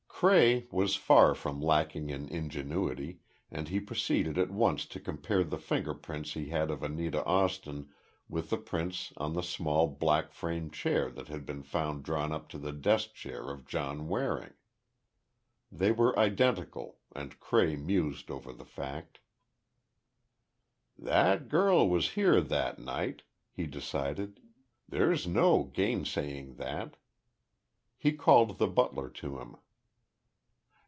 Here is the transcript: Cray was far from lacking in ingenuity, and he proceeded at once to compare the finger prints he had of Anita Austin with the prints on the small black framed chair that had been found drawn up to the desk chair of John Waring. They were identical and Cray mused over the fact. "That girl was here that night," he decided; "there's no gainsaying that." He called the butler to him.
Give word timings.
Cray 0.23 0.67
was 0.69 0.95
far 0.95 1.33
from 1.33 1.59
lacking 1.61 2.11
in 2.11 2.27
ingenuity, 2.29 3.21
and 3.49 3.69
he 3.69 3.79
proceeded 3.79 4.37
at 4.37 4.51
once 4.51 4.85
to 4.85 4.99
compare 4.99 5.43
the 5.43 5.57
finger 5.57 5.95
prints 5.95 6.33
he 6.33 6.49
had 6.49 6.69
of 6.69 6.83
Anita 6.83 7.25
Austin 7.25 7.89
with 8.29 8.51
the 8.51 8.59
prints 8.59 9.11
on 9.17 9.33
the 9.33 9.41
small 9.41 9.87
black 9.87 10.31
framed 10.31 10.73
chair 10.73 11.09
that 11.09 11.29
had 11.29 11.43
been 11.43 11.63
found 11.63 12.03
drawn 12.03 12.31
up 12.31 12.49
to 12.49 12.59
the 12.59 12.71
desk 12.71 13.15
chair 13.15 13.49
of 13.49 13.65
John 13.65 14.07
Waring. 14.07 14.53
They 15.71 15.91
were 15.91 16.19
identical 16.19 16.99
and 17.15 17.39
Cray 17.39 17.75
mused 17.75 18.29
over 18.29 18.53
the 18.53 18.63
fact. 18.63 19.21
"That 20.99 21.49
girl 21.49 21.89
was 21.89 22.11
here 22.11 22.41
that 22.41 22.77
night," 22.77 23.23
he 23.51 23.65
decided; 23.65 24.39
"there's 24.87 25.25
no 25.25 25.63
gainsaying 25.63 26.57
that." 26.57 26.97
He 27.97 28.11
called 28.11 28.59
the 28.59 28.67
butler 28.67 29.09
to 29.09 29.39
him. 29.39 29.55